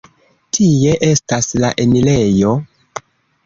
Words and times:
Tie 0.57 0.95
estas 1.09 1.51
la 1.65 1.71
enirejo. 1.87 2.59